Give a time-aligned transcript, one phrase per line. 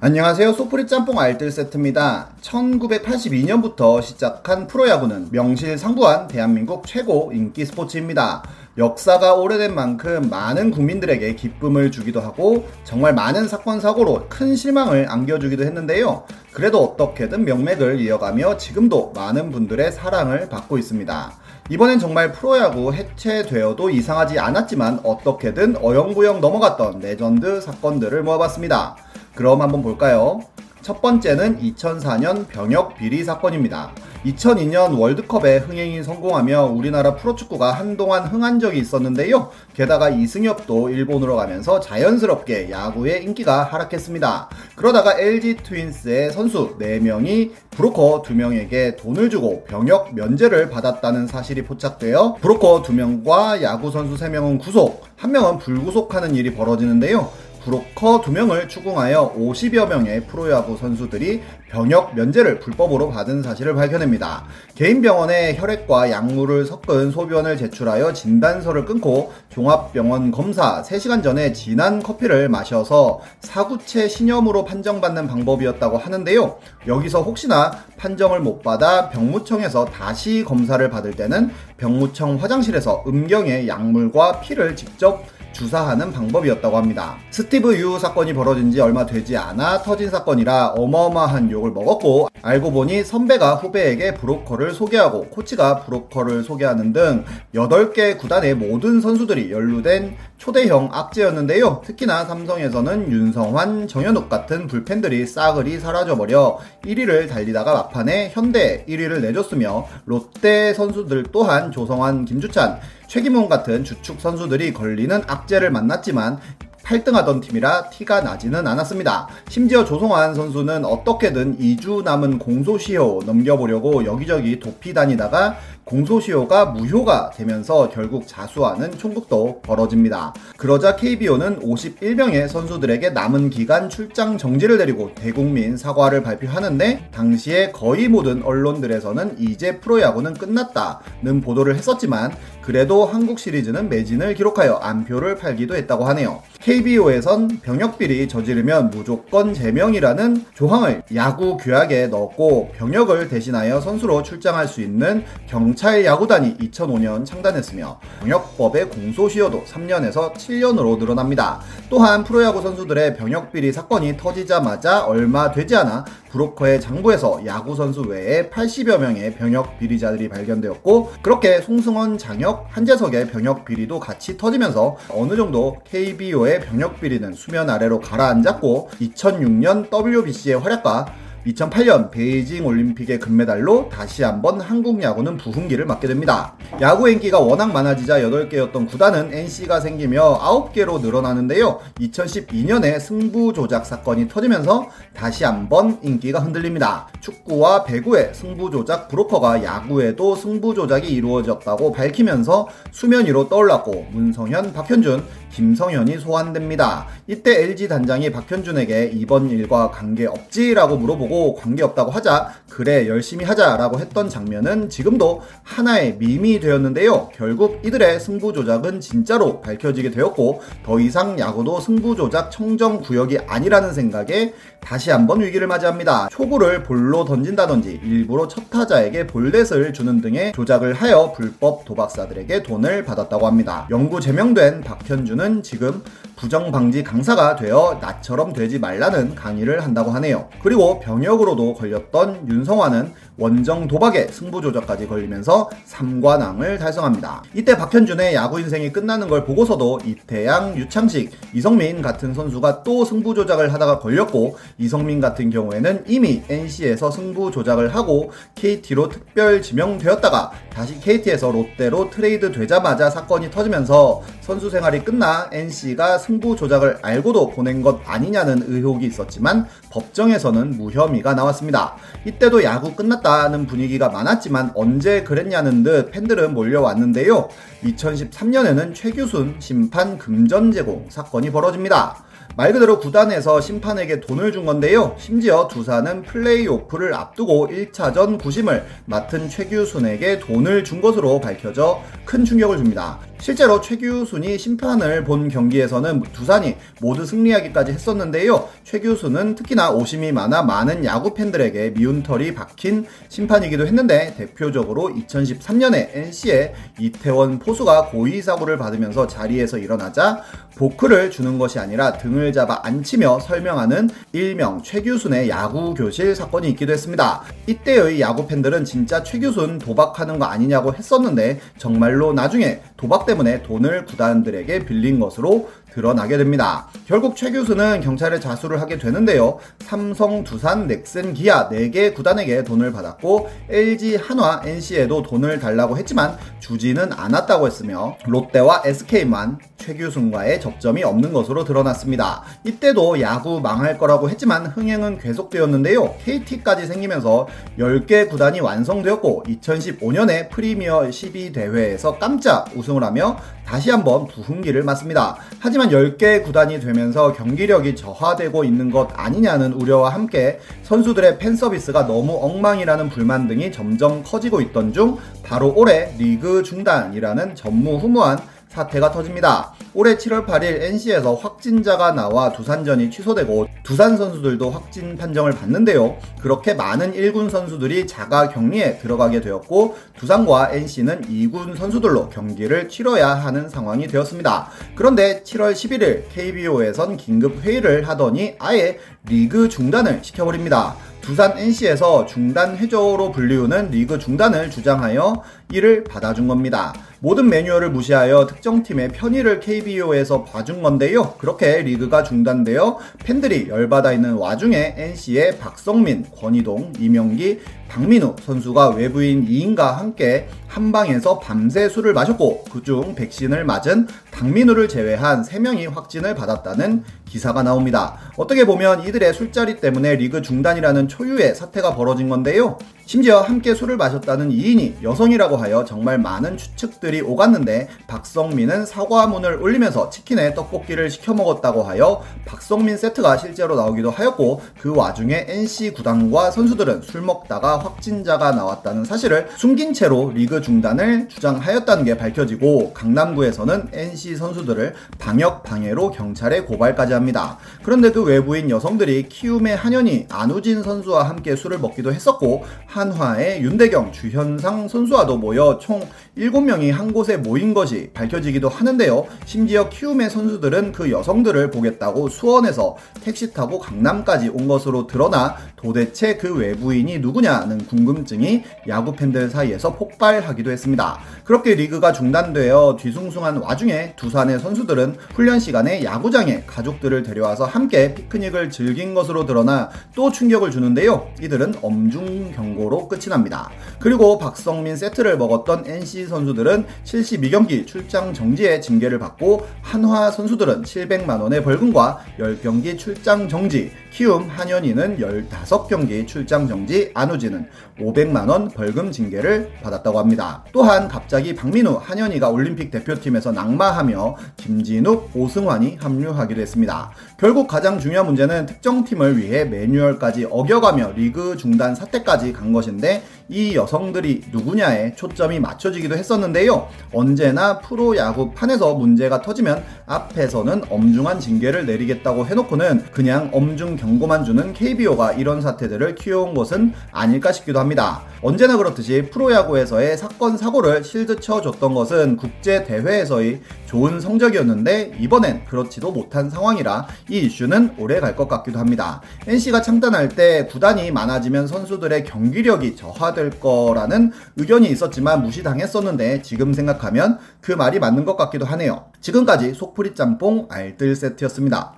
[0.00, 0.52] 안녕하세요.
[0.52, 2.28] 소프리 짬뽕 알뜰 세트입니다.
[2.40, 8.44] 1982년부터 시작한 프로야구는 명실상부한 대한민국 최고 인기 스포츠입니다.
[8.78, 15.64] 역사가 오래된 만큼 많은 국민들에게 기쁨을 주기도 하고 정말 많은 사건 사고로 큰 실망을 안겨주기도
[15.64, 16.22] 했는데요.
[16.52, 21.32] 그래도 어떻게든 명맥을 이어가며 지금도 많은 분들의 사랑을 받고 있습니다.
[21.70, 28.96] 이번엔 정말 프로야구 해체되어도 이상하지 않았지만 어떻게든 어영부영 넘어갔던 레전드 사건들을 모아봤습니다.
[29.34, 30.40] 그럼 한번 볼까요?
[30.82, 33.92] 첫 번째는 2004년 병역 비리 사건입니다.
[34.24, 39.50] 2002년 월드컵에 흥행이 성공하며 우리나라 프로축구가 한동안 흥한 적이 있었는데요.
[39.74, 44.48] 게다가 이승엽도 일본으로 가면서 자연스럽게 야구의 인기가 하락했습니다.
[44.74, 52.82] 그러다가 LG 트윈스의 선수 4명이 브로커 2명에게 돈을 주고 병역 면제를 받았다는 사실이 포착되어 브로커
[52.82, 57.30] 2명과 야구 선수 3명은 구속, 1명은 불구속하는 일이 벌어지는데요.
[57.68, 64.46] 브로커 2명을 추궁하여 50여 명의 프로야구 선수들이 병역 면제를 불법으로 받은 사실을 밝혀냅니다.
[64.74, 72.48] 개인 병원에 혈액과 약물을 섞은 소변을 제출하여 진단서를 끊고 종합병원 검사 3시간 전에 진한 커피를
[72.48, 76.56] 마셔서 사구체 신염으로 판정받는 방법이었다고 하는데요.
[76.86, 84.74] 여기서 혹시나 판정을 못 받아 병무청에서 다시 검사를 받을 때는 병무청 화장실에서 음경의 약물과 피를
[84.74, 85.22] 직접
[85.58, 87.16] 주사하는 방법이었다고 합니다.
[87.30, 93.02] 스티브 유 사건이 벌어진 지 얼마 되지 않아 터진 사건이라 어마어마한 욕을 먹었고 알고 보니
[93.02, 101.82] 선배가 후배에게 브로커를 소개하고 코치가 브로커를 소개하는 등 8개 구단의 모든 선수들이 연루된 초대형 악재였는데요.
[101.84, 110.72] 특히나 삼성에서는 윤성환, 정현욱 같은 불펜들이 싸그리 사라져버려 1위를 달리다가 막판에 현대 1위를 내줬으며 롯데
[110.74, 112.78] 선수들 또한 조성환, 김주찬,
[113.08, 116.38] 최기문 같은 주축 선수들이 걸리는 악재를 만났지만
[116.84, 119.28] 8등하던 팀이라 티가 나지는 않았습니다.
[119.48, 125.56] 심지어 조성환 선수는 어떻게든 2주 남은 공소시효 넘겨보려고 여기저기 도피 다니다가
[125.88, 130.34] 공소시효가 무효가 되면서 결국 자수하는 총극도 벌어집니다.
[130.58, 138.42] 그러자 KBO는 51명의 선수들에게 남은 기간 출장 정지를 내리고 대국민 사과를 발표하는데 당시에 거의 모든
[138.42, 146.42] 언론들에서는 이제 프로야구는 끝났다는 보도를 했었지만 그래도 한국 시리즈는 매진을 기록하여 안표를 팔기도 했다고 하네요.
[146.60, 155.24] KBO에선 병역비리 저지르면 무조건 제명이라는 조항을 야구 규약에 넣었고 병역을 대신하여 선수로 출장할 수 있는
[155.46, 161.60] 경찰 야구단이 2005년 창단했으며 병역법의 공소시효도 3년에서 7년으로 늘어납니다.
[161.88, 168.98] 또한 프로야구 선수들의 병역비리 사건이 터지자마자 얼마 되지 않아 브로커의 장부에서 야구 선수 외에 80여
[168.98, 176.62] 명의 병역 비리자들이 발견되었고 그렇게 송승헌 장혁 한재석의 병역 비리도 같이 터지면서 어느 정도 KBO의
[176.62, 185.02] 병역 비리는 수면 아래로 가라앉았고 2006년 WBC의 활약과 2008년 베이징 올림픽의 금메달로 다시 한번 한국
[185.02, 186.54] 야구는 부흥기를 맞게 됩니다.
[186.80, 191.80] 야구 인기가 워낙 많아지자 8개였던 구단은 NC가 생기며 9개로 늘어나는데요.
[192.00, 197.08] 2012년에 승부 조작 사건이 터지면서 다시 한번 인기가 흔들립니다.
[197.20, 205.24] 축구와 배구의 승부 조작 브로커가 야구에도 승부 조작이 이루어졌다고 밝히면서 수면 위로 떠올랐고 문성현, 박현준,
[205.50, 207.06] 김성현이 소환됩니다.
[207.26, 214.88] 이때 LG 단장이 박현준에게 이번 일과 관계없지라고 물어보고 관계없다고 하자 그래 열심히 하자라고 했던 장면은
[214.88, 217.30] 지금도 하나의 밈이 되었는데요.
[217.34, 223.92] 결국 이들의 승부 조작은 진짜로 밝혀지게 되었고 더 이상 야구도 승부 조작 청정 구역이 아니라는
[223.92, 226.28] 생각에 다시 한번 위기를 맞이합니다.
[226.30, 233.46] 초구를 볼로 던진다든지 일부러 첫 타자에게 볼넷을 주는 등의 조작을 하여 불법 도박사들에게 돈을 받았다고
[233.46, 233.86] 합니다.
[233.90, 236.02] 영구 제명된 박현준은 지금
[236.34, 240.48] 부정방지 강사가 되어 나처럼 되지 말라는 강의를 한다고 하네요.
[240.62, 247.42] 그리고 병역으로도 걸렸던 윤성화는 원정 도박에 승부조작까지 걸리면서 3관왕을 달성합니다.
[247.54, 253.98] 이때 박현준의 야구 인생이 끝나는 걸 보고서도 이태양, 유창식, 이성민 같은 선수가 또 승부조작을 하다가
[254.00, 262.52] 걸렸고 이성민 같은 경우에는 이미 NC에서 승부조작을 하고 KT로 특별 지명되었다가 다시 KT에서 롯데로 트레이드
[262.52, 269.66] 되자마자 사건이 터지면서 선수 생활이 끝나 NC가 승부 조작을 알고도 보낸 것 아니냐는 의혹이 있었지만
[269.90, 271.96] 법정에서는 무혐의가 나왔습니다.
[272.24, 277.50] 이때도 야구 끝났다는 분위기가 많았지만 언제 그랬냐는 듯 팬들은 몰려왔는데요.
[277.84, 282.24] 2013년에는 최규순 심판 금전 제공 사건이 벌어집니다.
[282.56, 285.14] 말 그대로 구단에서 심판에게 돈을 준 건데요.
[285.18, 293.18] 심지어 두산은 플레이오프를 앞두고 1차전 구심을 맡은 최규순에게 돈을 준 것으로 밝혀져 큰 충격을 줍니다.
[293.40, 298.68] 실제로 최규순이 심판을 본 경기에서는 두산이 모두 승리하기까지 했었는데요.
[298.84, 306.74] 최규순은 특히나 오심이 많아 많은 야구 팬들에게 미운 털이 박힌 심판이기도 했는데 대표적으로 2013년에 NC의
[306.98, 310.42] 이태원 포수가 고의 사고를 받으면서 자리에서 일어나자
[310.76, 317.42] 보크를 주는 것이 아니라 등을 잡아 앉히며 설명하는 일명 최규순의 야구 교실 사건이 있기도 했습니다.
[317.66, 324.86] 이때의 야구 팬들은 진짜 최규순 도박하는 거 아니냐고 했었는데 정말로 나중에 도박 때문에 돈을 구단들에게
[324.86, 326.88] 빌린 것으로 드러나게 됩니다.
[327.06, 329.58] 결국 최 교수는 경찰에 자수를 하게 되는데요.
[329.80, 337.12] 삼성, 두산, 넥센, 기아 4개 구단에게 돈을 받았고 LG, 한화, NC에도 돈을 달라고 했지만 주지는
[337.12, 342.42] 않았다고 했으며 롯데와 SK만 최규순과의 접점이 없는 것으로 드러났습니다.
[342.64, 346.16] 이때도 야구 망할 거라고 했지만 흥행은 계속되었는데요.
[346.24, 347.48] KT까지 생기면서
[347.78, 353.38] 10개 구단이 완성되었고 2015년에 프리미어 12 대회에서 깜짝 우승을 하며
[353.68, 355.36] 다시 한번 부흥기를 맞습니다.
[355.58, 362.38] 하지만 10개 구단이 되면서 경기력이 저하되고 있는 것 아니냐는 우려와 함께 선수들의 팬 서비스가 너무
[362.40, 368.38] 엉망이라는 불만 등이 점점 커지고 있던 중 바로 올해 리그 중단이라는 전무후무한
[368.68, 369.74] 사태가 터집니다.
[370.00, 376.16] 올해 7월 8일 NC에서 확진자가 나와 두산전이 취소되고 두산 선수들도 확진 판정을 받는데요.
[376.40, 383.68] 그렇게 많은 1군 선수들이 자가 격리에 들어가게 되었고 두산과 NC는 2군 선수들로 경기를 치러야 하는
[383.68, 384.70] 상황이 되었습니다.
[384.94, 390.94] 그런데 7월 11일 KBO에선 긴급 회의를 하더니 아예 리그 중단을 시켜버립니다.
[391.28, 395.42] 두산 NC에서 중단 해조로 불리우는 리그 중단을 주장하여
[395.72, 396.94] 이를 받아준 겁니다.
[397.20, 401.34] 모든 매뉴얼을 무시하여 특정 팀의 편의를 KBO에서 봐준 건데요.
[401.38, 409.96] 그렇게 리그가 중단되어 팬들이 열받아 있는 와중에 NC의 박성민, 권희동, 이명기, 박민우 선수가 외부인 2인과
[409.96, 418.18] 함께 한방에서 밤새 술을 마셨고 그중 백신을 맞은 박민우를 제외한 3명이 확진을 받았다는 기사가 나옵니다.
[418.36, 422.78] 어떻게 보면 이들의 술자리 때문에 리그 중단이라는 초유의 사태가 벌어진 건데요.
[423.06, 430.10] 심지어 함께 술을 마셨다는 2인이 여성이라고 하여 정말 많은 추측들 이 오갔는데 박성민은 사과문을 올리면서
[430.10, 437.02] 치킨에 떡볶이를 시켜 먹었다고 하여 박성민 세트가 실제로 나오기도 하였고 그 와중에 NC 구단과 선수들은
[437.02, 444.94] 술 먹다가 확진자가 나왔다는 사실을 숨긴 채로 리그 중단을 주장하였다는 게 밝혀지고 강남구에서는 NC 선수들을
[445.18, 447.58] 방역 방해로 경찰에 고발까지 합니다.
[447.82, 454.88] 그런데 그 외부인 여성들이 키움의 한현이 안우진 선수와 함께 술을 먹기도 했었고 한화의 윤대경, 주현상
[454.88, 456.06] 선수와도 모여 총
[456.36, 459.24] 7명이 한 곳에 모인 것이 밝혀지기도 하는데요.
[459.44, 466.54] 심지어 키움의 선수들은 그 여성들을 보겠다고 수원에서 택시 타고 강남까지 온 것으로 드러나 도대체 그
[466.54, 471.18] 외부인이 누구냐는 궁금증이 야구 팬들 사이에서 폭발하기도 했습니다.
[471.44, 479.14] 그렇게 리그가 중단되어 뒤숭숭한 와중에 두산의 선수들은 훈련 시간에 야구장에 가족들을 데려와서 함께 피크닉을 즐긴
[479.14, 481.28] 것으로 드러나 또 충격을 주는데요.
[481.40, 483.70] 이들은 엄중 경고로 끝이 납니다.
[484.00, 491.62] 그리고 박성민 세트를 먹었던 NC 선수들은 72경기 출장 정지의 징계를 받고 한화 선수들은 700만 원의
[491.62, 495.48] 벌금과 10경기 출장 정지, 키움 한현희는 15
[495.88, 497.66] 경기 출장 정지, 안우진은
[498.00, 500.64] 500만원 벌금 징계를 받았다고 합니다.
[500.72, 507.10] 또한 갑자기 박민우, 한현희가 올림픽 대표팀에서 낙마하며 김진욱, 오승환이 합류하기도 했습니다.
[507.38, 513.74] 결국 가장 중요한 문제는 특정 팀을 위해 매뉴얼까지 어겨가며 리그 중단 사태까지 간 것인데 이
[513.74, 516.88] 여성들이 누구냐에 초점이 맞춰지기도 했었는데요.
[517.12, 525.57] 언제나 프로야구판에서 문제가 터지면 앞에서는 엄중한 징계를 내리겠다고 해놓고는 그냥 엄중 경고만 주는 KBO가 이런
[525.60, 528.22] 사태들을 키워온 것은 아닐까 싶기도 합니다.
[528.40, 536.48] 언제나 그렇듯이 프로야구에서의 사건 사고를 실드 쳐줬던 것은 국제 대회에서의 좋은 성적이었는데 이번엔 그렇지도 못한
[536.48, 539.20] 상황이라 이 이슈는 오래 갈 것 같기도 합니다.
[539.46, 547.72] NC가 창단할 때 구단이 많아지면 선수들의 경기력이 저하될 거라는 의견이 있었지만 무시당했었는데 지금 생각하면 그
[547.72, 549.06] 말이 맞는 것 같기도 하네요.
[549.20, 551.94] 지금까지 속풀이 짬뽕 알뜰 세트였습니다.